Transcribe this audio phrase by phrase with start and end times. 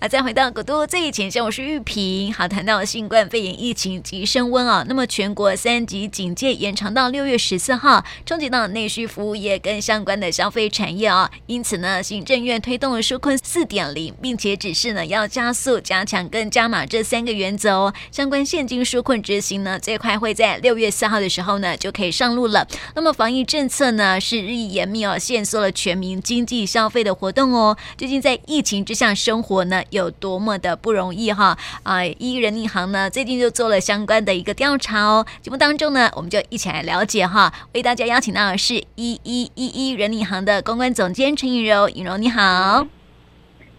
[0.00, 2.32] 啊，再回到古都最前线，我是玉萍。
[2.32, 11.30] 好，谈到新冠肺炎疫情急升温啊，那么全国三级警戒延长到六月十四号，冲击到内需服务业跟相关的消费产业啊。
[11.44, 17.92] 因此呢，行政院推动了纾困四点零，并且指示呢要加速、加强跟加码这三个原则哦。
[18.10, 22.66] 相关现金纾困执行呢，最快会在六月四号的时候呢就可以上路了。
[22.94, 27.76] 那么防疫政策呢是日益严密哦，限缩了全民经济消费的活动哦。
[27.98, 29.82] 最近在疫情之下生活呢？
[29.90, 32.04] 有多么的不容易哈啊！
[32.04, 35.24] 一一人银行呢，最近就做了相关的一个调查哦。
[35.42, 37.52] 节目当中呢，我们就一起来了解哈。
[37.74, 42.86] 为大家邀请到的是一一一一人银行的公关总监陈颖柔，颖柔你好，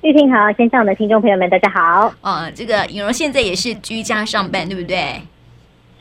[0.02, 2.13] 玉婷好，线上的听众朋友们大家好。
[2.21, 5.21] 哦，这个颖柔现在也是居家上班，对不对？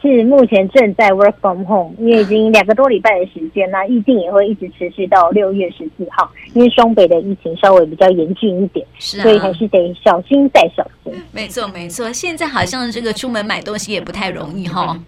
[0.01, 6.31] 是目前正在 work from home，因为已经两个多礼拜的时间，那疫情也会一直持续到六月十四号。
[6.55, 11.13] 因为双北的疫情稍微比较严峻一点，是、啊，所以还是得小心再小心。
[11.33, 14.99] 没错没错，现在好像这个出门买东西也不太容易哈。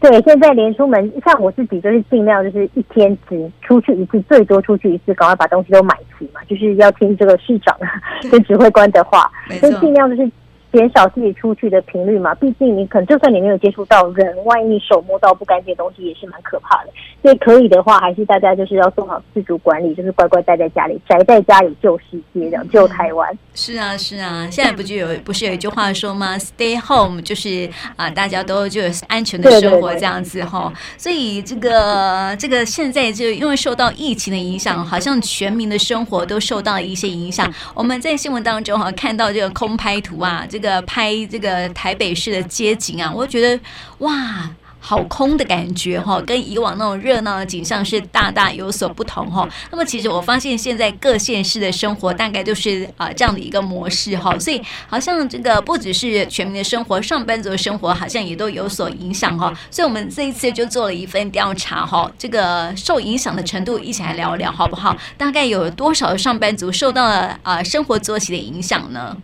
[0.00, 7.76] 对，现在连出门，像我自己就是尽量就是一天只出去一次，最多出去一次，赶快把东西都买齐嘛，就是要听这个市长
[8.30, 9.30] 跟指挥官的话，
[9.60, 10.30] 所以尽量就是。
[10.72, 16.90] 减少自己出去的频率嘛，毕竟你可能就算你没有接触到人，万一你手摸到不干净的东西也是蛮可怕的。
[17.22, 23.36] 所以可以的话，还是大家就是要做好自主管理，就是乖乖待在家里，宅在家里救世界，这样救台湾。
[23.54, 30.72] 是啊，是啊，现在不就有不是有一句话说吗？Stay home 就是啊，大家都就是安全的生活这样子哈。
[30.98, 37.52] 所以这个这个现在就因为受到疫情的影响，好像全民的生活都受到了一些影响。
[37.74, 40.76] 我们在新闻当中哈看到这个空拍图啊，这个。
[40.86, 43.60] 拍这个台北市的街景啊，我觉得
[43.98, 49.48] 哇，好空的感觉哈，跟以往那种热闹的景象是大大有所不同哈。
[49.70, 59.52] 那么其实我发现现在各县市的生活大概都是啊这样的一个模式哈，所以好像这个不只是全民的生活，上班族的生活好像也都有所影响哈。
[59.70, 64.96] 所以我们这一次就做了一份调查哈，这个受影响的程度一起来聊一聊好不好？
[65.18, 69.16] 大概有多少上班族受到了啊生活作息的影响呢？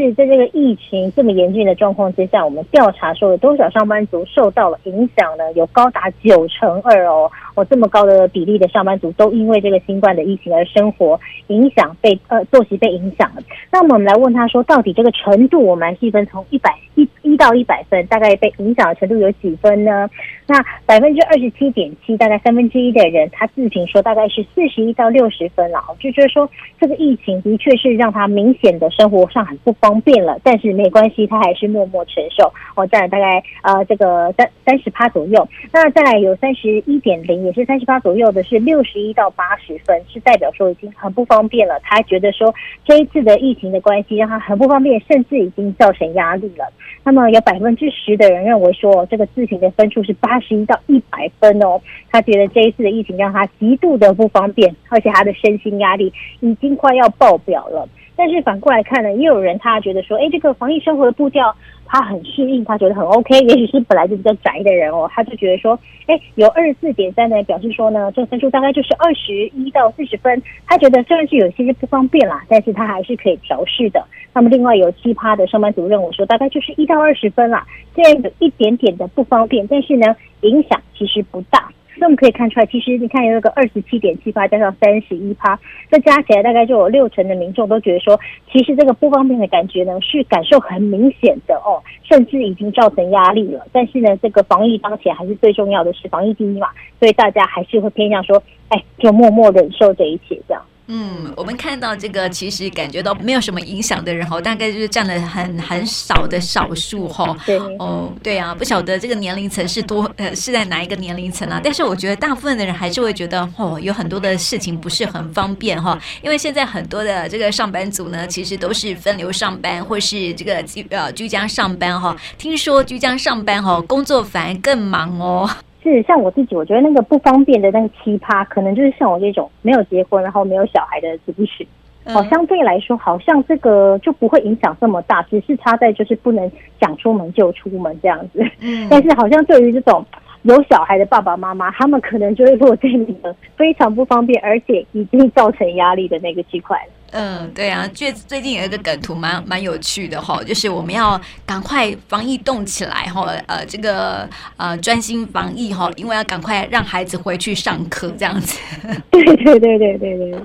[0.00, 5.52] 是在这个疫情这么严峻的状况之下，我们调查说有多少上班族受到了影响呢？
[5.52, 13.42] 有高达九成二哦，我这么高的比例的上班族都因为这个新冠的疫情而生活影响被呃作息被影响了。
[13.70, 20.10] 那么我们来问他说，到底这个程度我们来细分，从一百一一到一百分，大概被影响的程度有几分呢？
[20.46, 26.50] 那百分之二十七点七，大概三分之一的人他自评说大概是四十一到六十分了，就觉得说
[26.80, 30.00] 这个疫情的确是让他明显的生活上很不方。
[30.00, 32.50] 便了，但是没关系，他还是默默承受。
[32.74, 41.78] 哦，再来大概呃这个三三十趴左右，那再来有三十一点零，也是三十八左右的，是六十一到八十分，是代表说已经很不方便了。
[41.82, 46.64] 他觉得说这一次的疫情的关系让他很不方便，甚至已经造成压力了。
[47.02, 51.80] 那么有百分之十的人认为说这个自评的分数是八十一到一百分哦，
[52.10, 57.88] 他觉得这一次的疫情让他极度的不方便，而且他的身心压力已经快要爆表了。
[58.20, 63.34] 但是反过来看呢，也有人他觉得说，哎，这个防疫生活的步调他很适应，他觉得很 OK。
[63.48, 70.42] 也许是本来就比较宅的人哦，他就觉得说，哎，有二十四点三呢表示说呢，这个分数大概就是二十一到四十分。
[70.66, 74.04] 他觉得虽然是有些不方便啦，但是他还是可以调试的。
[74.34, 77.66] 那么另外有七趴的上班族认为说，大概就是一到二十分啦，
[77.96, 81.72] 这样有一点点的不方便，但是呢，影响其实不大。
[81.96, 85.58] 那我们可以看出来，其实你看有一个二十七点七八加上三十一趴，
[85.90, 88.18] 这加起来大概就有六成的民众都觉得说，
[88.50, 93.66] 其实这个不方便的感觉呢是感受很明显的哦，甚至已经造成压力了。
[93.72, 96.68] 但是呢，这个防疫当前还是最重要的是防疫第一嘛，
[96.98, 100.62] 所以大家还是会偏向说，哎，就默默忍受这一切这样。
[100.92, 107.36] 嗯，我们看到这个，其实感觉到没有什么影响的人哈，大概就是占了很很少的少数哈。
[107.46, 111.60] 对哦，对啊，不晓得这个年龄层是多呃 是在哪一个年龄层啊？
[111.62, 115.96] 但是我觉得大部分的人还是会觉得哦，有很多的事情不是很方便哈。
[116.22, 122.16] 因为现在很多的这个上班族呢，其实都是分流上班或是这个居呃居家上班哈。
[122.36, 125.48] 听说居家上班哈，工作反而更忙哦。
[125.82, 131.66] 是像我自己，我觉得那个不方便的那个奇葩，可能就是像我这种没有结婚然后没有小孩的族群，
[132.04, 136.50] 好，相对来说好像这个就不会影响这么大，只是差在就是不能
[136.80, 138.44] 想出门就出门这样子。
[138.60, 140.04] 嗯，但是好像对于这种
[140.42, 146.92] 有小孩的爸爸妈妈，他们可能就会落在那个非常不方便，而且已经造成压力的那个区块了。
[147.12, 158.58] 嗯，对啊，最最近有一个梗图蛮蛮有趣的哈，就是我们要赶快防疫动起来哈，呃，这个呃专心防疫哈，因为要赶快让孩子回去上课这样子。
[159.10, 160.40] 对对对对对对，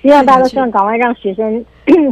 [0.00, 1.62] 希望大家都希 望赶快让学生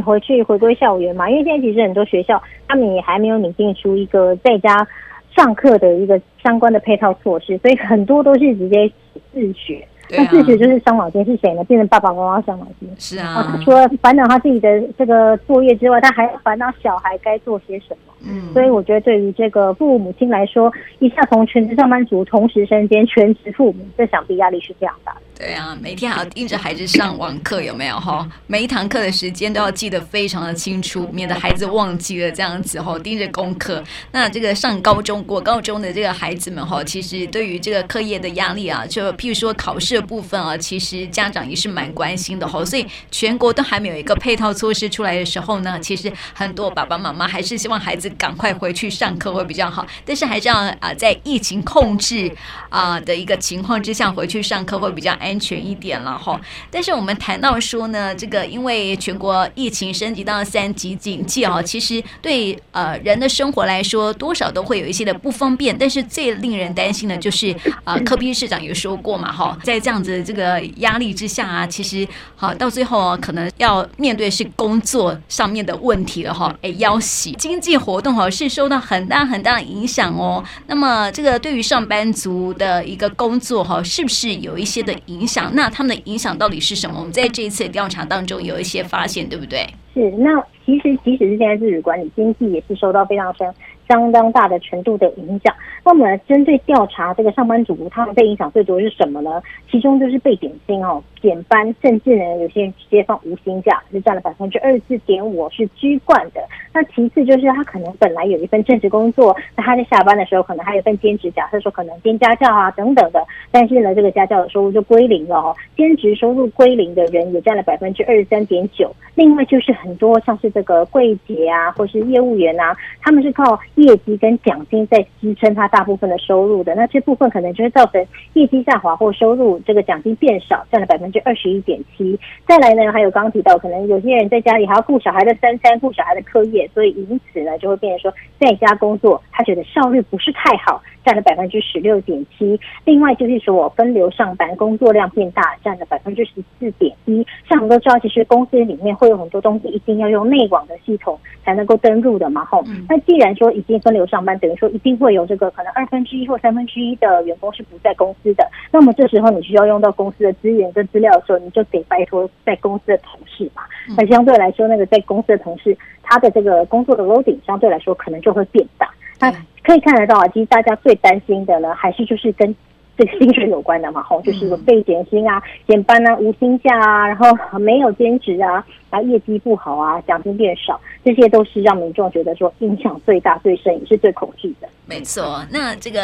[0.05, 4.87] 回去回归校园嘛，因为现在其实很多学校他们也还没有拟定出一个在家
[5.35, 8.89] 上课的一个相关的配套措施，所以很多都是直接
[9.33, 9.85] 自学。
[10.09, 11.61] 那自学就是伤脑筋是谁呢？
[11.65, 12.89] 变成爸爸妈妈伤脑筋。
[12.97, 18.13] 是啊，他除了烦恼他自己的这个作业之外，他还要烦恼小孩该做些什么。
[18.21, 25.21] 嗯，所以我觉得对于这个父母亲来说，一下从全职上班族同时身兼全职父母，这想必压力是非常大的。
[25.37, 28.27] 对啊，每天还要盯着孩子上网课，有没有哈？
[28.47, 32.97] 每一堂课的时间都要记得非常的清楚，免得孩子忘记了这样子哈。
[32.97, 42.65] 盯着功课，那这个上高中、国高中的这个孩子们哈，其实对于这个课业的压力啊，就譬如说考试的部分啊，其实家长也是蛮关心的哈。
[42.65, 49.85] 所以全国都还没有一个配套措施出来的时候呢，其实很多爸爸妈妈还是希望孩子赶快回去上课会比较好。
[50.05, 52.31] 但是还是要啊，在疫情控制
[52.69, 56.39] 啊的一个情况之下回去上课会比较安全一点了哈，
[56.71, 65.77] 但是我们谈到说呢，这个因为全国疫情升级到三级警戒啊，其实对呃人的生活来说，多少都会有一些的不方便。
[65.77, 80.43] 但是最令人担心的就是啊，柯 P 市长有说过嘛哈，在这样子这个压力之下啊，其实好到最后，可能要面对是工作上面的问题了哈，哎，要洗经济活活动哈是受到很大很大的影响哦。
[80.67, 85.25] 那么这个对于上班族的一个工作哈，是不是有一些的影？
[85.25, 86.99] 响，那他们的影响到底是什么？
[86.99, 89.67] 我们在这一次调查当中有一些发现，对不对？
[89.95, 93.51] 是，那其实即使是现在日语管理，经济也是受到非常深。
[93.89, 95.55] 相当大的程度的影响。
[95.85, 99.41] 那我们来针对调查这个上班族，他们被影响最多的是什么呢？
[99.71, 106.41] 其中就是被减薪哦，减班，甚至呢有些人直接放无薪假，是占了百分之二十四点五，是居冠的。
[106.73, 118.93] 那其次就是他可能本来有一份正职工作，那他在下班的时候可能还有一份兼职，假设说可能兼家教啊等等的，但是呢这个家教的收入就归零了哦，兼职收入归零的人也占了百分之二十三点九。
[119.15, 123.57] 另外就是很多像是这个柜姐啊，或是业务员啊，他们是靠。
[123.75, 128.03] 业绩跟奖金在支撑他大部分的收入的，那这部分可能就会造成
[128.33, 132.17] 业绩下滑或收入这个奖金变少，占了百分之二十一点七。
[132.47, 140.81] 再来呢，还有刚刚提到，可能有些人在家里还要顾小孩的三餐，顾小孩的课业，所以因此呢，就会变成说在家工作，他觉得效率不是太好。
[141.05, 147.25] 占了百分之十六点七，另外就是说我分流上班，工作量变大，占了百分之十四点一。
[147.47, 152.61] 像我们都知道，其实公司里面会有很多东西一定要用内网的系统才能够登入的嘛，吼。
[152.89, 158.45] 那既然说已经分流上班，等于说一定会有这个可能二分之一或三分之一的员工是不在公司的。
[158.69, 163.61] 那么这时候你需要用到公司的资源跟资料的时候，你就得拜托在公司的同事嘛。
[163.95, 168.89] 那相对来说，那个在公司的同事，他的这个工作的 loading 相对来说可能就会变大。
[169.19, 169.31] 那
[169.63, 172.55] 可以看得到啊，其实大家最担心的呢，还是就是跟
[172.97, 184.67] 这个薪水有关的嘛，吼，就是被减薪啊、减班啊、无薪假啊，然后没有兼职啊，然后业绩不好啊，奖金变少，这些都是让民众觉得说影响最大、最深，也是最恐惧的。
[184.85, 186.01] 没错，那这个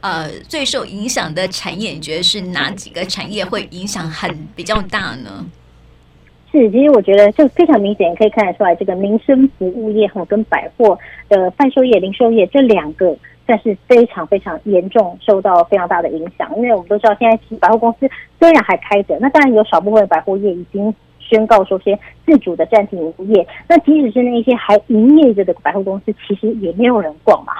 [0.00, 5.44] 呃最受影响的产业，你觉得是哪几个产业会影响很比较大呢？
[6.52, 10.98] 是，其实我觉得就非常明显，可以看得出来，这个民生服务业和跟百货
[11.28, 13.14] 的贩售业、零售业这两个，
[13.46, 16.50] 算是非常非常严重，受到非常大的影响。
[16.56, 18.08] 因为我们都知道，现在其实百货公司
[18.38, 23.46] 虽然还开着，那当然有少部分的百货业已经宣告说先自主的暂停营业。
[23.68, 27.52] 那即使是那一些还营业着的百货公司，其实也没有人逛嘛。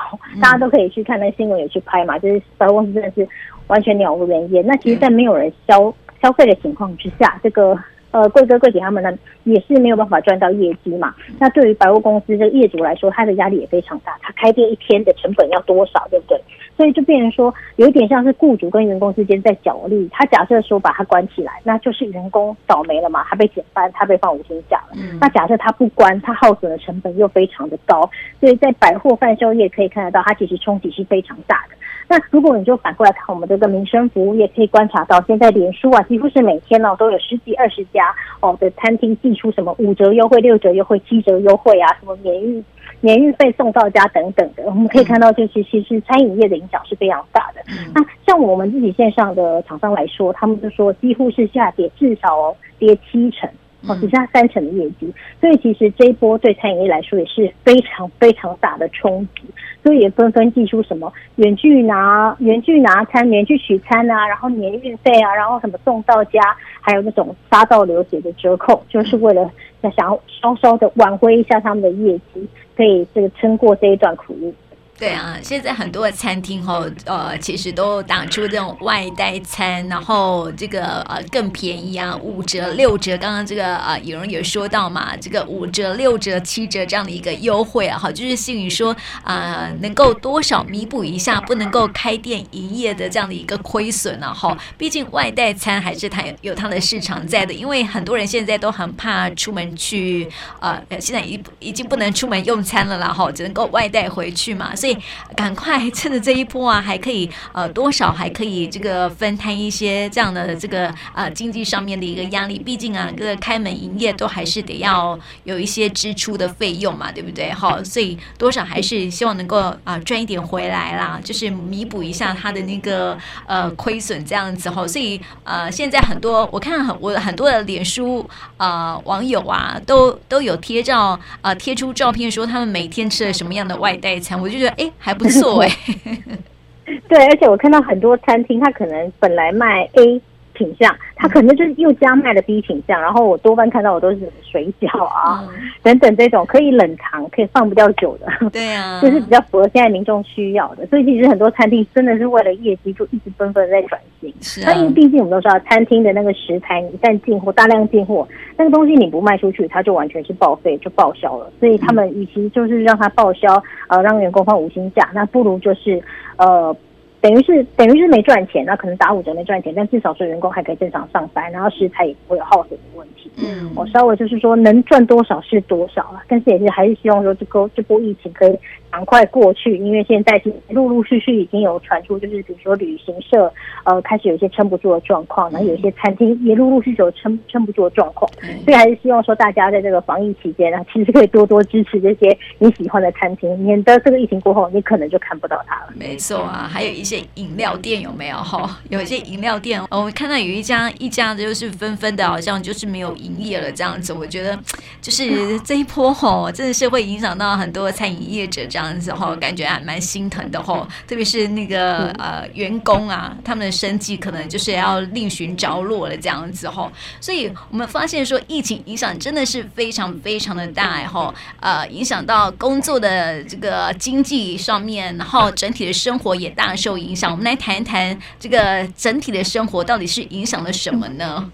[0.43, 3.29] 大家都可以去看那新闻，也去拍嘛，就是百货公司真的是
[3.69, 4.65] 完全鸟无人烟。
[4.67, 7.79] 那其实，在没有人消消费的情况之下，这个。
[8.17, 9.13] 呃，贵哥贵姐他们呢
[9.45, 11.15] 也是没有办法赚到业绩嘛。
[11.39, 14.17] 那对于百货公司这个业主来说，他的压力也非常大。
[14.23, 16.41] 他开店一天的成本要多少，对不对？
[16.79, 20.09] 所以就变成说，有一点像是雇主跟员工之间在角力。
[20.11, 24.95] 他假设说把他关起来，那就是员工倒霉了嘛，他被减班，他被放五天假了。
[24.95, 25.19] 嗯。
[25.21, 28.09] 那假设他不关，他耗损的成本又非常的高。
[28.41, 31.77] 所以在百货贩售业可以看得到，它其实冲击是非常大的。
[32.09, 42.65] 那如果你就反过来看我们这个民生服务业，可以观察到，现在脸书啊，几乎是每天呢、哦、都有十几二十家哦的餐厅寄出什么五折优惠、六折优惠、七折优惠啊，什么免运
[43.01, 44.63] 免运费送到家等等的。
[44.67, 47.61] 我们可以看到，就是其实餐饮业的影响是非常大的。
[47.95, 53.51] 那像我们自己线上的厂商来说，他们就说几乎是下跌，至少、哦、跌七成。
[53.89, 55.13] 哦，只剩下三成的业绩。
[55.41, 59.43] 所以其实这一波对餐饮业来说也是非常非常大的冲击，
[59.87, 66.41] 所以也纷纷寄出什么远距拿、远距拿餐、远距取餐啊，然后免运费啊，然后什么送到家，
[66.81, 69.49] 还有那种杀到流血的折扣，就是为了
[69.97, 74.53] 想要稍稍的挽回一下他们的业绩，可以这个撑过这一段苦日。
[74.99, 83.15] 对啊，现在很多的餐厅哈，呃，其实都打出这种外带餐，然后这个呃更便宜啊，五折、六折。
[83.19, 94.57] 刚刚这个呃有人有说到嘛，这个五折、六折、七折这样的一个优惠啊，哈，就是心里说啊、能够多少弥补一下不能够开店营业的这样的一个亏损啊，哈。
[94.79, 100.27] 毕竟外带餐还是它有有它的市场在的，因为很多人现在都很怕出门去，
[100.59, 104.75] 呃，现在已已经不能出门用餐了啦，哈，只能够外带回去嘛。
[104.87, 104.97] 所以
[105.35, 112.57] 赶快趁着这一波啊，还可以呃多少还可以这个分摊一些这样的这个呃经济上面的一个压力。
[112.57, 117.51] 毕竟啊，这个开门营业都还是得要有一些支出的费用嘛，对不对？
[117.51, 124.87] 好，所以多少还是希望能够啊赚一点回来啦，就是弥补一下他的那个呃亏损这样子哈。
[124.87, 128.25] 所以呃现在很多我看很我很多的脸书
[128.57, 134.91] 呃网友啊都都有贴照呃贴出照片说他们每天吃了什么样的外带餐，我就觉得哎。
[134.99, 135.69] 还不错哎，
[137.09, 140.21] 对，而且我看到很多餐厅，它可能本来卖 A
[140.57, 150.87] 品相，它可能就是又加卖了 B 品相，然后我多半看到我都是水饺啊、嗯、等等这种可以冷藏、可以放不掉久的，对啊， 就是比较符合现在民众需要的。
[150.87, 154.33] 所以其实很多餐厅真的是为了业绩，就一直纷纷在转型。
[154.41, 161.53] 是啊，因为毕竟我们都知道，餐厅的那个食材，你一旦进货大量进货，那个东西你不卖出去，它就完全是报废，就报销了。
[161.61, 166.03] 所以他们与其就是让它报销，呃，让员工放无薪假，那不如就是
[166.39, 166.75] 呃。
[167.21, 173.31] 等于是等于是没赚钱，那可能打五折没赚钱，但至少说员工还可以正常上班，然后食材也不会有耗损的问题。
[173.39, 178.59] 嗯，我稍微就是说能赚多少是多少了，但是也是还是希望说这个这波疫情可以
[178.97, 183.53] 赶快过去，因为现在已经陆陆续续已经有传出，就是比如说旅行社
[183.85, 188.27] 呃开始有一些撑不住的状况，然后有一些餐厅也陆陆续续有撑撑不住的状况，
[188.65, 195.93] 所以还是希望说大家在这个防疫期间呢，其实可以多多支持这些你喜欢的餐厅，免得这个疫情过后你可能就看不到它了。
[195.95, 197.23] 没错啊，还有一些。
[197.35, 198.79] 饮料店有没有哈？
[198.89, 204.13] 有一些饮料店，我看到有一家一家的，就是纷纷的，好像就是没有营业了这样子。
[204.13, 204.59] 我觉得
[205.03, 210.87] 就是这一波吼，真的是会影响到很多餐饮业者这样子吼，感觉还蛮心疼的吼。
[211.07, 216.91] 特别是那个呃员工啊，他们的生计可能就是要另寻着落了这样子吼。
[217.21, 227.31] 所以我们发现说，疫情影响真的是非常非常的大吼，呃，影响到工作的这个经济上面，然后整体的生活也大受影响。
[227.31, 231.51] 我们来谈一谈这个整体的生活到底是影响了什么呢？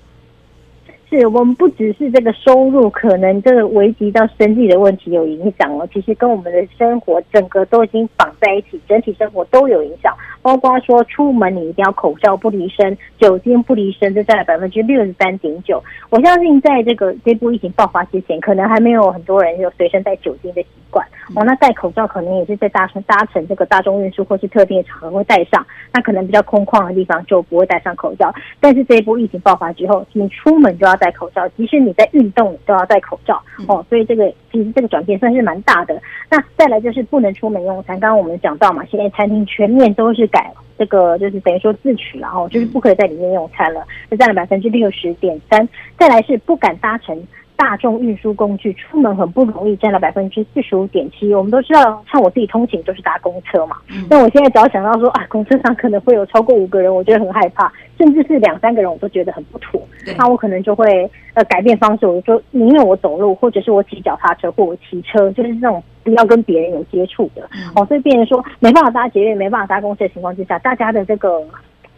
[1.12, 5.87] 是我们不只是这个收入，可能这个危及到生计的问题有影响哦。
[5.92, 10.16] 其实跟我们的生活整个都已经绑在一起，整体生活都有影响。
[10.43, 15.83] 包括说出门你一定要口罩不离身，酒精不离身，这占了百分之六十三点九。
[16.11, 21.45] 我相信在这个这波疫情爆发之前，可能还没有很多人有随身带酒精的习惯哦。
[21.45, 28.35] 那戴口罩可能也是在搭乘搭乘这个大众运输或是特定的场合会戴上，那可能比较空旷的地方就不会戴上口罩。
[28.61, 36.01] 但是这一波疫情爆发之后，你出门就要戴口罩，即使你在运动都要戴口罩哦，所以这个其实这个转变算是蛮大的。
[36.29, 45.69] 那再来就是不能出门用餐，刚刚我们讲到嘛，现在餐厅全面都是改，这个就是等于说自取然后，就是不可以在里面用餐了，就占了百分之六十点三。
[45.97, 47.17] 再来是不敢搭乘。
[47.62, 51.33] 大众运输工具出门很不容易，占了百分之四十五点七。
[51.33, 53.76] 我们都知道，像我自己通勤都是搭公车嘛。
[54.11, 59.81] 那我现在只要想到说啊，公车上可能会有超过五个人，我觉得很害怕，甚至是两三个人，我都觉得很不妥。
[60.19, 67.49] 那我可能就会呃改变方式，我就说宁愿我走路，或者是我骑脚踏车，或我骑车，就是这种不要跟别人有接触的。
[67.76, 71.40] 哦，所以变成说没办法搭捷运，没办法搭公车的情况之下，大家的这个。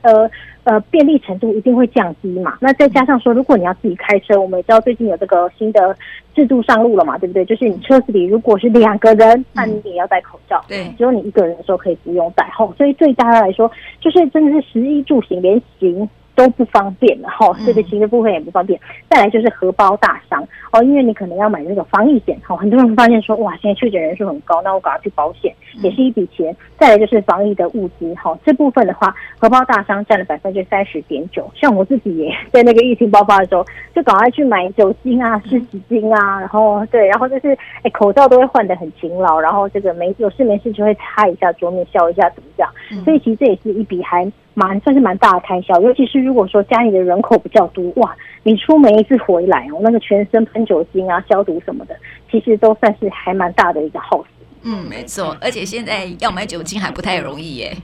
[0.04, 0.30] 呃
[0.64, 2.56] 呃，便利程度一定会降低嘛。
[2.60, 5.94] 那再加上说，如果你要自己开车，我们也知道最近有这个新的
[6.34, 7.44] 制度上路了嘛，对不对？
[7.44, 10.64] 就是你车子里如果是两个人，那你也要戴口罩。
[10.66, 12.48] 对，只有你一个人的时候可以不用戴。
[12.56, 13.70] 吼，所以对大家来说，
[14.00, 17.28] 就是真的是食衣住行连行都不方便了。
[17.28, 18.80] 吼，这个行的部分也不方便。
[19.10, 20.42] 再来就是荷包大伤
[20.72, 22.38] 哦，因为你可能要买那个防疫险。
[22.42, 25.54] 吼，很多人会发现说，哇，现在确诊人数很高，那我赶快去保险。
[25.82, 26.54] 也是一笔钱。
[26.78, 31.50] 再来就是防疫的物资，哈，这部分的话，荷包大商占了百分之三十点九。
[31.54, 33.64] 像我自己也在那个疫情爆发的时候，
[33.94, 42.70] 就赶快去买酒精啊、湿纸巾啊，然后对，然后就是哎，口罩都会换得很勤劳，然后这个没有事没事就会擦一下桌面，消一下怎么样？
[43.04, 51.96] 所以其实这也是一笔还蛮算是蛮大的开销，尤其是如果说家里的人口比较多，哇，你出门一次回来哦，那个全身喷酒精啊、消毒什么的，
[52.30, 54.28] 其实都算是还蛮大的一个耗时。
[54.64, 57.76] 嗯，没错，而且现在要买酒精还不太容易耶。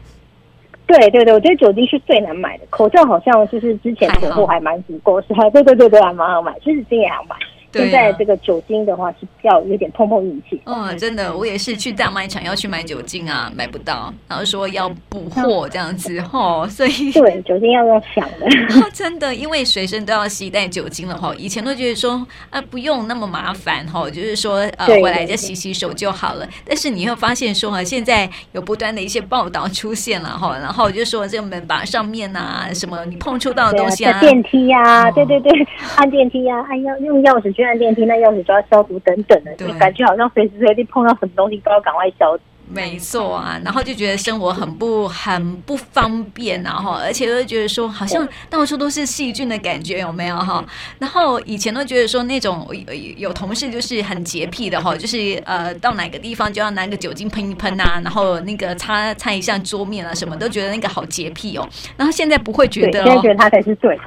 [0.87, 7.37] 对对对，我觉得酒精是最难买的，口罩好像就是之前囤货还蛮足够，是还对对对对，还蛮好买，湿纸巾也好买。
[7.72, 10.60] 现在这个酒精的话是比较有点碰碰运气。
[10.64, 18.48] 嗯，真的，我也是去大卖场要去买酒精啊，买不到，然后说要补货这样子吼，所以对酒精要用抢的。
[18.92, 26.48] 真的，因为随身都要携带酒精了哈，以前都觉得说啊不用那么麻烦哈，就是说呃回来就洗洗手就好了。
[26.66, 35.52] 但是你会发现说啊，现在有不断的一些报道出现了哈，然后就说这个门把上面啊什么你碰触到的东西啊，电梯呀，对对对，
[35.96, 37.54] 按电梯呀，按钥用钥匙。
[37.62, 42.43] 按电梯，那钥匙就要消毒等等的，就感觉好像随时随地碰到什么东西都要赶快消毒。
[42.72, 50.64] 没错啊，然后就觉得生活很不很不方便，然后而且又觉得说好像到处都是细菌的感觉，有没有哈？
[51.00, 61.68] 然后以前都觉得说那种有有同事就是很洁癖的哈，就是呃到哪个地方就要拿个酒精喷一喷啊，然后那个擦擦一下桌面啊，什么都觉得那个好洁癖哦。
[61.96, 64.02] 然后现在不会觉得，现在觉得他才是对的。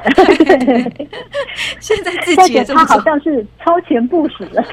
[1.81, 4.63] 现在自己也这么他好像是超前部署的，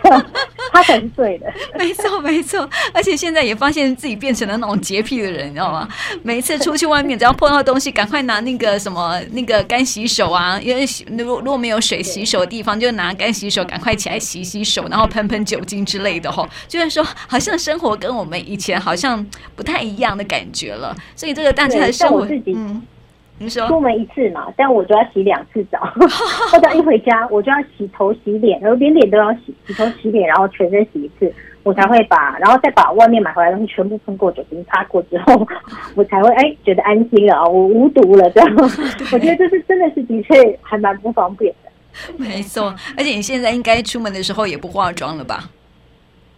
[0.72, 1.52] 他才是对的。
[1.76, 3.79] 没错没错，而且现在也发现。
[3.96, 5.88] 自己变成了那种洁癖的人，你知道吗？
[6.22, 10.84] 每一次出去外面，只要碰到东西，赶快拿那个什么那个干洗手啊，因为
[11.16, 16.30] 如果如果没有水洗手的地方，就拿干洗手，赶快起来洗洗手，然后喷喷酒精之类的。
[16.30, 19.24] 吼，就是说，好像生活跟我们以前好像
[19.56, 20.96] 不太一样的感觉了。
[21.16, 22.82] 所以这个大家的生活，嗯，
[23.42, 25.80] 你说出门一次嘛，但我就要洗两次澡，
[26.52, 31.32] 或者一回家我就要洗头洗脸，然后连脸都要洗，洗头洗脸，然后全身洗一次。
[31.62, 35.46] 我才会把，然后再把外面买回来的东西全部喷过酒精擦过之后，
[35.94, 38.56] 我才会哎觉得安心了啊，我无毒了这样。
[39.12, 41.70] 我觉得这是真的是的确还蛮不方便的。
[42.16, 45.50] 没错，而且你现在应该出门的时候也不化妆了吧？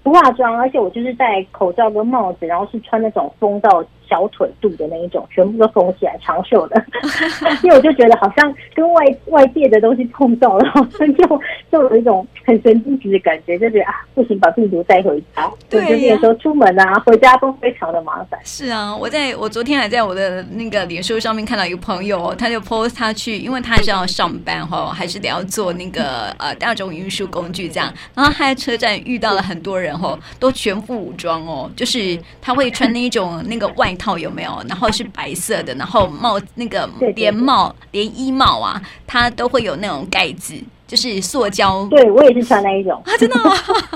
[0.02, 6.84] 不化妆，而且我就是戴口罩跟帽子，然后是穿那种封到小腿肚的那一种，全部都缝起来长袖的。
[7.64, 11.26] 因为我就觉得好像跟外外界的东西碰到了，好 像就
[11.70, 15.50] 就有一种很神经质的感觉，就觉得啊不行，把病毒带回家。
[15.70, 18.38] 对、啊，就有时候出门啊回家都非常的麻烦。
[18.44, 29.94] 是啊，我在我昨天还在我的那个脸书上面看到一个朋友，他就 post 他去，因为他还是要上班哈，还是得要坐那个呃大众运输工具这样，然后他在车站遇到了很多人。
[29.94, 34.50] 哦都全副武装哦，就是他会穿那一种那个外套有没有？
[34.68, 40.54] 然后是白色的，然后帽那个连帽连衣帽啊，它都会有那种盖子，
[40.88, 41.86] 就是塑胶。
[41.88, 43.52] 对，我也是穿那一种啊，真的吗？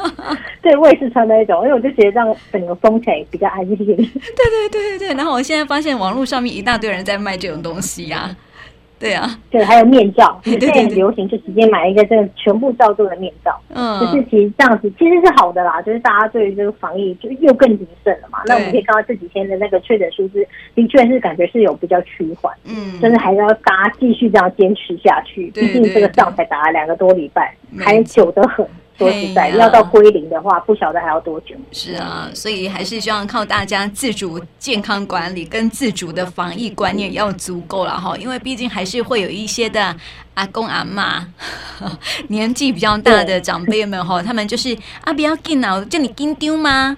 [0.63, 3.77] 对，我也是穿那一种，因为我就觉得这样整个风起来比较安静。
[3.85, 8.37] 对对对对对，然后我现在发现网络上面一大堆人在卖这种东西呀、啊。
[8.99, 13.55] 对啊，对，还有面罩， 现在很流行，就直接买一个这个全部罩住的面罩。
[13.69, 18.39] 嗯，就是其实这样子其实是好的啦，就是大家对于这个防疫就又更谨慎了嘛。
[18.47, 22.53] 那我们可以看到这几天的那个确诊数字，的确是感觉是有比较趋缓。
[22.65, 28.67] 嗯，但是还是要大家继续这样坚持下去，毕竟这个仗才打了两个多礼拜，还久得很。
[28.99, 31.55] 说实在，要到归零的话，不晓得还要多久。
[31.73, 39.95] 是啊，所以还是希望靠大家自主健康管理跟自主的防疫观念要足够了哈，因为毕竟还是会有一些的。
[40.37, 41.27] 阿公阿妈，
[42.29, 46.95] 年纪比较大的长辈们哈，他们就是啊，不要紧啊，叫你紧丢吗？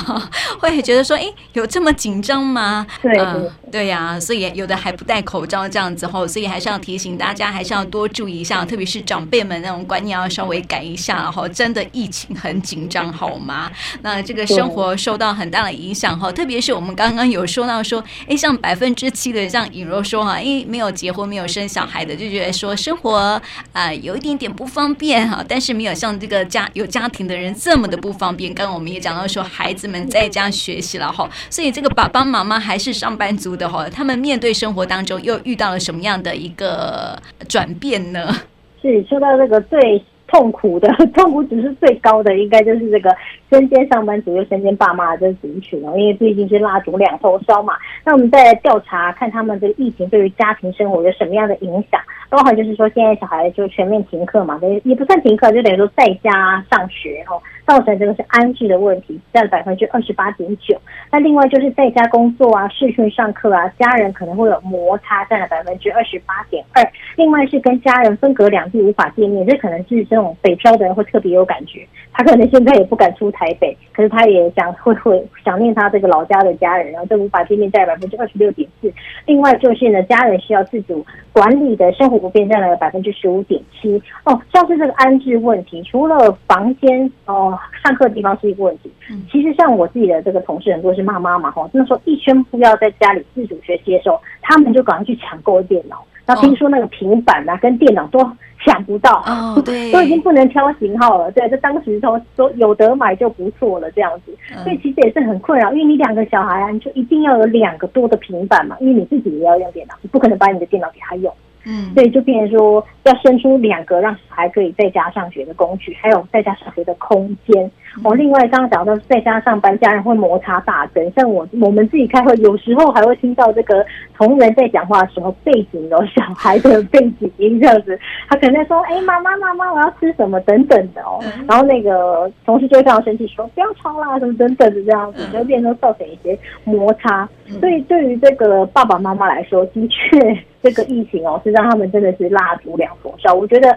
[0.58, 2.86] 会觉得说，哎、欸，有这么紧张吗？
[3.02, 11.46] 对对、呃、对呀、所以有的还不戴口罩这样子哈，所以还是要提醒大家，还是要多注意一下，特别是长辈们那种观念要稍微改一下哈。
[11.48, 13.70] 真的疫情很紧张，好吗？
[14.02, 22.74] 那这个生活受到很大的影响哈，特别是我们刚刚有说到说，哎、像百分之七的像尹若说哈，哎、欸，没有结婚没有生小孩的，就觉得说。
[22.78, 28.54] 生活啊、有一点点不方便哈，但是没有像这个家有家庭的人这么的不方便。
[28.54, 37.18] 刚刚我们也讲到说，孩子们在家学习了哈，所以这个爸爸妈妈还是上班族的哈，他们面对生活当中又遇到了什么样的一个
[37.48, 38.28] 转变呢？
[38.80, 40.02] 是说到这个最。
[40.30, 43.08] 痛苦的 痛苦指数最高的，应该就是这个
[43.50, 47.72] 身兼上班族又身兼爸妈的这族群哦，因为毕竟是蜡烛两头烧嘛。
[48.04, 51.98] 那我们再来调查看他们这个疫情对于家庭生活有什么样的影响？
[52.28, 60.78] 包含就是说现在小孩就全面停课嘛，等于也不算停课，就等于说在家上学哦，造成这个是安置的问题，占了百分之二十八点九。
[61.10, 66.86] 那另外就是在家工作啊、视讯上课啊，家人可能会有摩擦，占了百分之二十八点二。
[67.16, 71.86] 另外是跟家人分隔两地，无法见面，这可能是这种北漂的人会特别有感觉。
[72.12, 78.92] 他可能现在也不敢出台北，可是他也想会会想念他这个老家的家人，然后这无法见面，占百分之二十六点四。
[79.24, 84.00] 另外就是呢，家人需要自主管理的生活不变，占了百分之十五点七。
[84.24, 88.92] 哦，像是这个安置问题，除了房间哦，上课的地方是一个问题。
[89.30, 96.04] 其实像我自己的这个同事很多是妈妈嘛，哈，那时候一宣布要在家里自主学习的时候，他们就赶快去抢购电脑。
[96.26, 98.18] 然后听说那个平板啊，跟电脑都
[98.62, 101.32] 抢不到，哦， 对，都已经不能挑型号了。
[101.32, 104.36] 对，这当时都说有得买就不错了，这样子。
[104.62, 111.32] 所以其实也是很困扰，因为你两个小孩啊，你就一定要有两个多的平板嘛，因为你自己也要用电脑，你不可能把你的电脑给他用。
[111.70, 117.70] 嗯，所以就变成说要生出两个让小孩可以在家上学的工具，还有在家上学的空间。
[118.04, 121.12] 哦，另外刚刚讲到在家上班，家人会摩擦大增。
[121.16, 123.84] 像我我们自己开会，有时候还会听到这个
[124.16, 127.98] 同仁在讲话的时候，背景有小孩的背景音这样子。
[128.28, 131.18] 他可能在说：“哎，妈妈妈妈，我要吃什么？”等等的哦。
[131.48, 137.28] 然后那个同事就会非常生气，说：“不要吵啦，什么等等的这样子，就变成造成一些摩擦。”
[137.60, 140.38] 所以对于这个爸爸妈妈来说，的确。
[140.60, 143.32] 这个疫情哦，是让他们真的是蜡烛两头烧。
[143.32, 143.74] 我觉得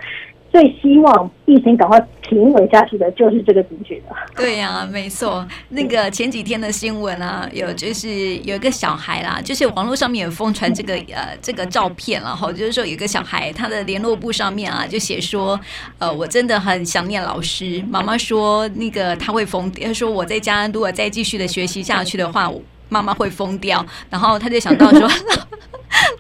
[0.52, 4.16] 最希望疫情赶快平稳下去的，就是这个族群了。
[4.36, 5.48] 对呀、没错。
[5.70, 15.60] 那个前几天的新闻啊，有就是有一个小孩啦，就是网络上面有疯传这个呃这个照片然后就是说有一个小孩，他的联络簿上面啊就写说，
[16.00, 17.82] 呃，我真的很想念老师。
[17.90, 22.52] 妈妈说那个他会疯，他说我在家如果再继续的学习下去的话，
[22.90, 23.86] 妈妈会疯掉。
[24.10, 25.10] 然后他就想到说。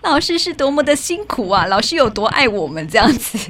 [0.04, 1.65] 老师是多么的辛苦啊！
[1.67, 3.50] 老师有多爱我们这样子，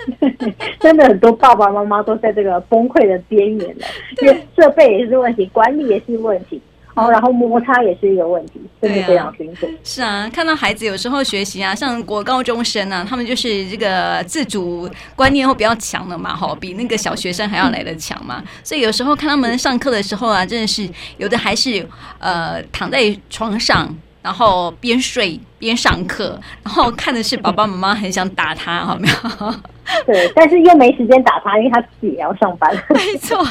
[0.80, 3.86] 真的很多爸爸妈妈都在这个崩溃的边缘了。
[4.20, 6.60] 因为设备也是问题，管理也是问题，
[6.94, 9.68] 哦，然后摩擦也是一个问题，真的非常辛苦。
[9.84, 18.42] 是啊，看到孩子有时候学习啊，像国高中生啊，他们就是这个自主观念会比较强的嘛，哈，比那个小学生还要来的强嘛。
[18.62, 21.86] 所以有时候看他们上课的时候啊，真的是有的还是
[22.18, 23.94] 呃躺在床上。
[24.22, 29.54] 然后边睡边上课，然后看的是爸爸妈妈很想打他，好没有？
[30.06, 32.72] 对，但是又没时间打他，因为他自己也要上班。
[32.94, 33.44] 没错，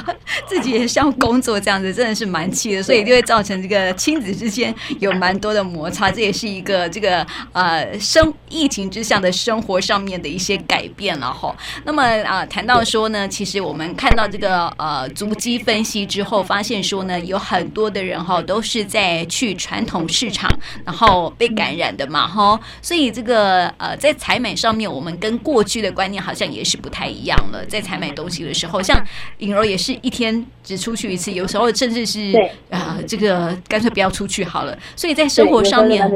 [0.47, 6.09] 自己也是要工作，这样子真的是蛮气的，所以就会造成这个亲子之间有蛮多的摩擦。
[6.09, 11.53] 这也是一个这个呃生疫情之下的生活上面的一些改变了哈。
[11.83, 20.49] 那么啊、呃，谈到说呢，其实我们看到这个呃足迹分析之后，发现说呢，有很多的人哈都是在去传统市场，
[20.85, 22.57] 然后被感染的嘛哈。
[22.81, 26.21] 所以这个呃在采买上面，我们跟过去的观念。
[26.21, 29.03] 好像也是不太一样了，在采买东西的时候，像
[29.39, 32.31] 颖柔也是一天只出去一次，有时候甚至是
[32.69, 34.77] 啊、呃，这个干脆不要出去好了。
[34.95, 36.07] 所以在生活上面，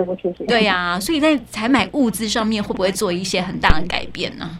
[0.47, 4.59] 对呀、啊，所以在采买物资上面，会不会做一些很大的改变呢？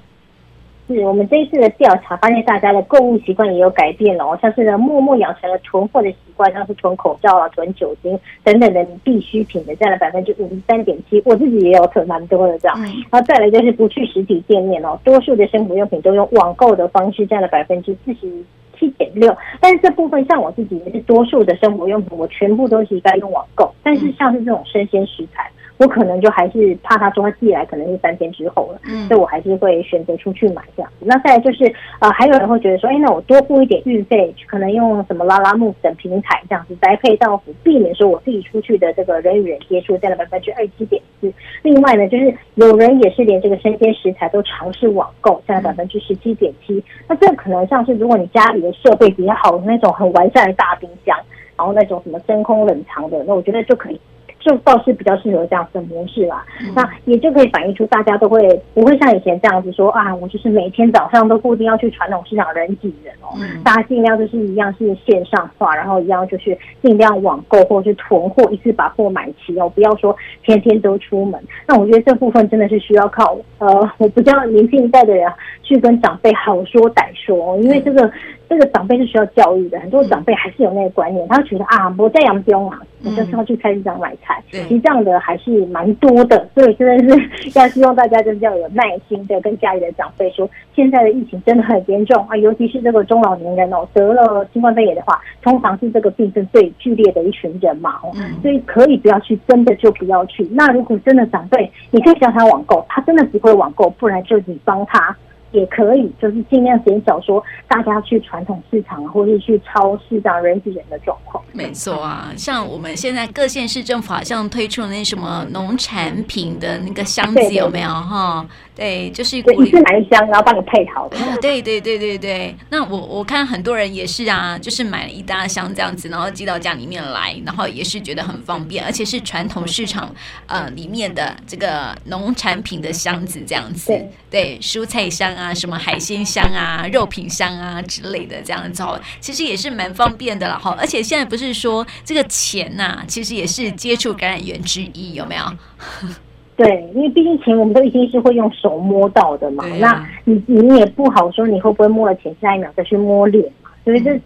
[0.87, 11.21] 是我们这一次的调查发现，大家的购物习惯也有改变了哦，像是呢，默默养成了囤货的习惯，像是囤口罩啊、囤酒精等等的必需品的，占了百分之五十三点七。
[11.25, 12.79] 我自己也有囤蛮多的这样。
[13.09, 18.43] 然后再来就是不去实体店面哦，多数的生活用品都用网购的方式，占了百分之四十
[18.77, 19.35] 七点六。
[19.59, 23.73] 但是这部分像我自己也是多数的生活用品，我全部都是应该用网购。
[23.81, 25.49] 但是像是这种生鲜食材。
[25.77, 31.05] 我可能就还是怕他说他寄来可能是三天之后了，嗯，所以我还是会选择出去买这样子。
[31.05, 31.65] 那再来就是
[31.99, 41.31] 呃，还有人会觉得说，哎，那我多付一点运费，可能用什么拉拉木等平台这样子宅配到府，避免说我自己出去的这个人与人接触，占了百分之二十七点四。
[41.61, 46.81] 另外呢，就是有人也是连这个生鲜食材都尝试网购，占了百分之十七点七。
[47.07, 51.17] 那这可能像是如果你家里的设备比较好的那种很完善的大冰箱，
[51.57, 53.99] 然后那种什么真空冷藏的，那我觉得就可以。
[54.45, 71.41] 就倒是比较适合这样子的模式啦，嗯，那也就可以反映出大家都会不会像以前这样子说啊，我就是每天早上都固定要去传统市场人挤人哦，嗯，大家尽量就是一样是线上化，然后一样就是尽量网购或者是囤货，一次把货买齐哦，不要说天天都出门。
[71.67, 75.27] 那我觉得这部分真的是需要靠呃，我不知道年轻一代的人
[75.63, 78.11] 去跟长辈好说歹说，因为这个
[78.47, 84.41] 这个长辈是需要教育的，很多长辈还是有那个观念，他觉得啊，我在养姜啊，我就是要去菜市场买菜。
[84.49, 100.47] 其实这样的还是蛮多的，所以真的是 要希望大家就是要有耐心的跟家里的长辈说，现在的疫情真的很严重啊，尤其是这个中老年人哦，得了新冠肺炎的话，通常是这个病症最剧烈的一群人嘛，哦，所以可以不要去，真的就不要去。
[100.51, 105.15] 那如果真的长辈，你可以叫他网购，他真的只会网购，不然就你帮他。
[105.55, 111.43] 也可以，就是尽量减少说大家去传统市场或者去超市这样人挤人的状况。
[111.53, 118.45] 没错啊，像我们现在各县市政府好像推出了那什么农产品的那个箱子，有没有哈？
[118.75, 121.17] 对，就是鼓励买一箱，然后帮你配好的。
[121.41, 122.53] 对对对对对。
[122.69, 130.13] 那我我看很多人也是啊，就是买了一大箱这样子，然后寄到家里面来，然后也是觉得很方便，而且是传统市场
[130.47, 133.87] 呃里面的这个农产品的箱子这样子。
[133.87, 135.44] 对，对，蔬菜箱啊。
[135.45, 140.75] 啊，什么海鲜箱啊、 肉品箱啊之类的，这样子哦，其实也是蛮方便的了哈。
[140.79, 145.43] 而且现在不是说这个钱呐、啊，其实也是接触感染源之一，有没有？
[146.57, 149.65] 对，因为毕竟钱我们都已经是会用手摸到的嘛。
[149.65, 153.69] 啊、那你你也不好说你会不会摸了钱，下一秒再去摸脸嘛。
[153.83, 154.17] 所以这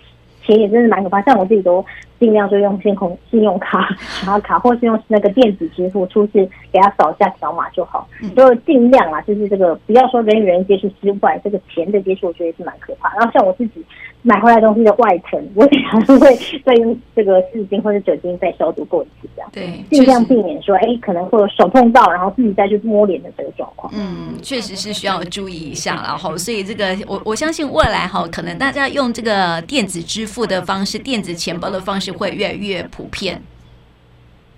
[0.49, 1.21] 钱也真是蛮可怕。
[1.21, 1.85] 像我自己都
[2.19, 3.87] 尽量就用信用信用卡，
[4.25, 8.07] 然后卡或是用那个电子支付，出示给他扫一下条码就好。
[8.35, 13.15] 就尽量啊，就是这个不要说人与人接触之外，这个钱的接触，我觉得是蛮可怕。
[13.15, 13.85] 然后像我自己
[14.21, 23.91] 买回来东西的外层， 我也还会再用这个湿巾或者酒精再消毒过一次，这样对，尽量避免说，哎，可能会有手碰到，然后自己再去摸脸的这个状况。
[23.95, 33.41] 嗯，确实是需要注意一下，然后所以这个我我相信未来哈，可能大家用这个电子支付的方式、电子钱包的方式会越来越普遍。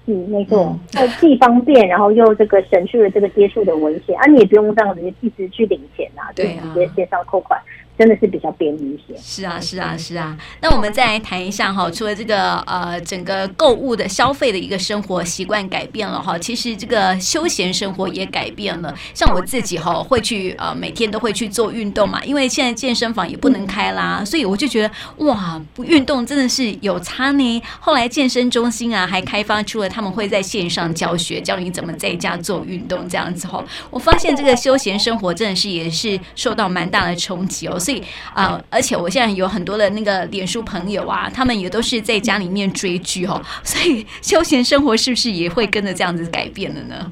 [0.07, 7.61] 嗯，没错，呃，既方便，然后又这个省去了这个接触的危险，啊，你也不用这样子一直去领钱啊，对啊，直接线上扣款。
[8.01, 9.15] 真的是比较便利一些。
[9.21, 10.35] 是啊，是啊，是啊。
[10.59, 18.91] 那我们再来谈一下哈，除了这个呃，整个购物的消费的一个生活习惯改变了哈，其实这个休闲生活也改变了。
[19.13, 27.61] 像我自己哈，会去呃，每天都会去做运动嘛，因为现在健身房也不能开啦，所以我就觉得哇，不运动真的是有差呢。
[27.79, 33.63] 后来健身中心啊，还开发出了他们会在线上教学，教你怎么在家做运动这样子哈。
[33.91, 37.90] 我发现这个休闲生活真的是也是受到蛮大的冲击哦，所以。
[38.33, 47.11] 啊、呃，而且我现在有很多的那个脸书朋友啊，他们也都是在家里面追剧哦， 所以休闲生活是不是也会跟着这样子改变了呢？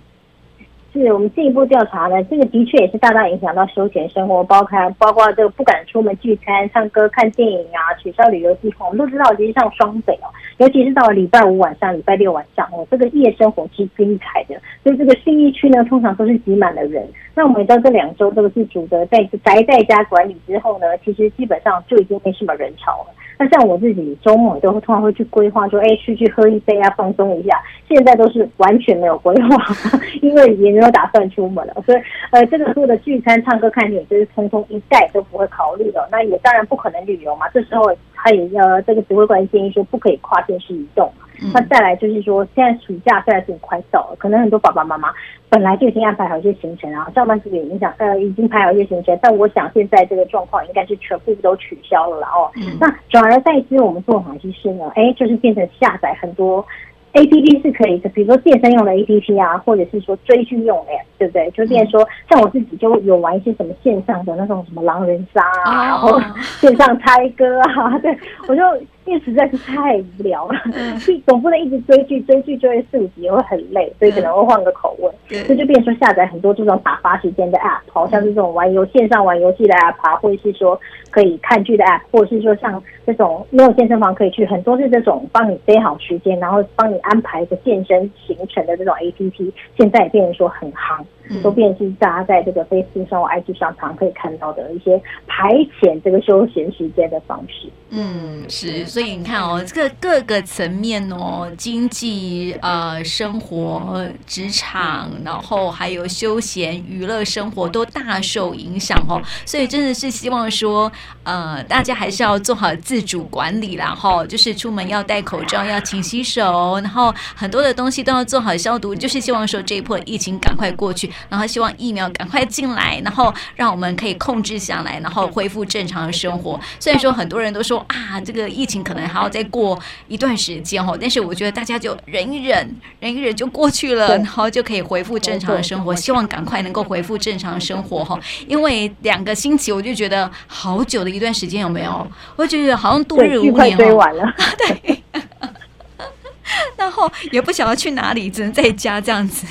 [0.91, 8.87] 是我们进一步调查呢，这个的确也是大大影响到休闲生活，包括包括这个不敢出门聚餐、唱歌、看电影啊，取消旅游计划。
[8.87, 17.07] 我们都知道，其实像双北哦，尤其是到了礼拜五晚上、礼拜六晚上哦，这个夜生活是精彩的，所以这个信义区呢，通常都是挤满了人。
[17.39, 23.15] 那我们到这两周这个自主的在宅在家管理之后呢，其实基本上就已经没什么人潮了。
[23.38, 27.58] 那像我自己周末都会通常会去规划说，哎，出去喝一杯啊，放松一下。
[27.88, 29.73] 现在都是完全没有规划，
[30.21, 36.06] 因为也没有打算出门了，所以呃，这个所有的聚餐、唱歌、看电影，就是通通一概都不会考虑的。
[36.12, 41.10] 那也当然不可能旅游嘛，这时候他也要这个指挥官建议说，不可以跨县市移动。
[41.54, 45.10] 那再来就是说，现在暑假虽然是快到了，可能很多爸爸妈妈
[45.49, 52.52] 本来就已经安排好一些行程啊，上班族也影响，呃，已经排好一些行程，但我想现在这个状况应该是全部都取消了哦。
[52.56, 54.91] 嗯、那转而代之，我们做哪些事呢？
[54.95, 56.65] 哎，就是变成下载很多
[57.13, 61.49] APP 是可以的，比如说健身用的 APP 啊，或者是说追剧用的，对不对？
[61.52, 66.19] 就变成说，像我自己就有玩一些什么线上的那种什么狼人杀啊，然后
[66.60, 68.15] 线上猜歌啊，对
[68.47, 68.62] 我就。
[69.05, 70.53] 因为实在是太无聊了，
[70.99, 91.03] 所以总不能一直追剧，追剧就会四五集也会很累，所以可能会换个口味，所以就变成说下载很多这种打发时间的 app，好像是这种玩游线上玩游戏的 app 啊，或者是说可以看剧的 app，或者是说像这种没有健身房可以去，很多是这种帮你塞好时间，然后帮你安排一个健身行程的这种 app，现在也变成说很夯。
[91.43, 97.69] 都变成是大家在这个 Facebook 上或 IG 上常可以看到的一些排遣这个休闲时间的方式。
[97.91, 109.19] 嗯，是，所以你看哦，这个各个层面哦，经济、呃，生活、职场，然后还有休闲娱乐生活都大受影响哦。
[109.45, 110.91] 所以真的是希望说，
[111.23, 121.09] 呃，大家还是要做好自主管理，然后就是出门要戴口罩，要勤洗手，然后很多的东西都要做好消毒，就是希望说这一波疫情赶快过去。
[121.27, 126.60] 然后希望疫苗赶快进来，然后让我们可以控制下来，然后恢复正常的生活。
[126.79, 129.77] 虽然说很多人都说啊，这个疫情可能还要再过
[130.08, 135.95] 一段时间哦，但是我觉得大家就忍一忍，忍一忍就过去了，然后就可以恢复正常的生活。
[135.95, 142.08] 希望赶快能够恢复正常的生活哈，因为两个星期我就觉得好久的一段时间有没有？
[142.36, 144.23] 我就觉得好像度日如年追完了，
[144.58, 145.03] 对。
[146.75, 149.45] 然后也不晓得去哪里，只能在家这样子。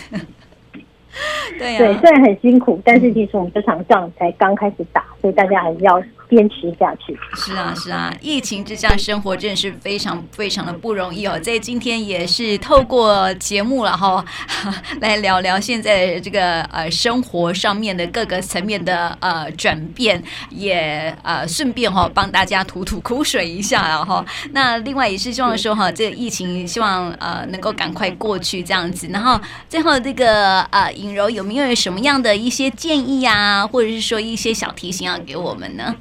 [1.59, 6.03] 对、啊，对，虽然很辛苦，但是其实我们这场仗才刚开始打，所以大家还是要。
[6.31, 7.19] 坚持下去。
[7.35, 11.39] 是啊，是啊，疫情之下生活真的是非常非常的不容易哦。
[11.41, 14.25] 在今天也是透过节目了哈，
[15.01, 24.25] 来聊聊现在这个呃生活上面的各个层面的呃转变，也呃顺便哈帮大家吐吐苦水一下了哈。
[24.53, 29.09] 那另外也是希望说哈，这个疫情希望呃能够赶快过去这样子。
[29.09, 35.95] 然后最后这个呃尹柔有没有什么样的一些建议啊，或者是说一些小提醒要给我们呢？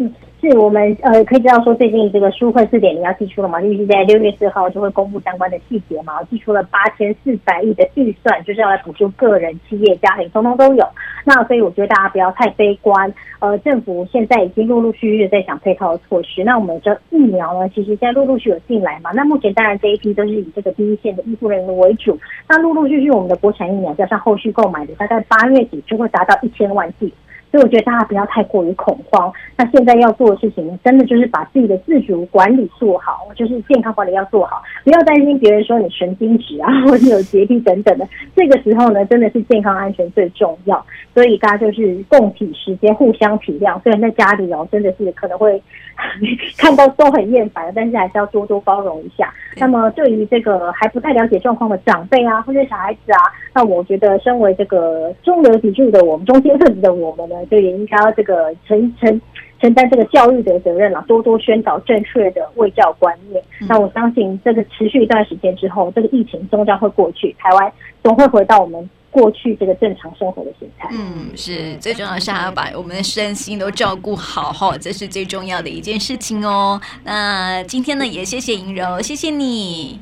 [0.00, 10.86] 嗯，是我们呃可以知道说，最近这个纾困四点零要寄出了嘛，预计在六月四号就会公布相关的细节嘛，寄出了八千四百亿的预算，就是要来补助个人、企业、家庭，通通都有。
[11.24, 16.44] 那所以我觉得大家不要太悲观，呃，政府现在已经陆陆续续在想配套的措施。
[16.44, 22.16] 那我们这疫苗呢，其实现在陆陆续续有进来嘛，那目前当然这一批都是以这个第一线的医护人员为主。
[22.48, 27.12] 那陆陆续续我们的国产疫苗加上后续购买的，大概八月底就会达到一千万剂。
[27.50, 29.32] 所以我觉得大家不要太过于恐慌。
[29.56, 38.06] 那现在要做的事情，真的就是把自己的自主管理做好，就是健康管理要做好，不要担心别人说你神经质啊，或者有洁癖等等的。
[38.36, 40.84] 这个时候呢，真的是健康安全最重要。
[41.14, 43.80] 所以大家就是共体时间，互相体谅。
[43.82, 45.60] 虽然在家里哦，真的是可能会
[46.56, 49.32] 看到都很厌烦，但是还是要多多包容一下。
[49.56, 53.18] 那么对于这个还不太了解状况的长辈啊，或者小孩子啊，
[53.52, 59.20] 那我觉得身为这个中流砥柱的我们，中坚分子的我们呢，就也应该要这个承承
[59.60, 63.42] 承担这个教育的责任了，多多宣导正确的卫教观念。
[63.68, 67.72] 那我相信这个持续一段时间之后，这个疫情终将会过去，台湾
[68.02, 70.88] 总会回到我们过去这个正常生活的形态。
[70.92, 76.80] 嗯，是最重要是还要把我们的身心都照顾好哈，这是最重要的一件事情哦。
[77.04, 79.98] 那今天呢，也谢谢莹柔，谢谢你，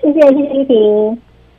[0.00, 1.22] 谢谢谢谢依婷。